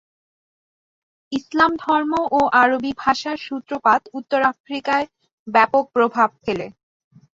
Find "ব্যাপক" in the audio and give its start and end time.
5.47-5.83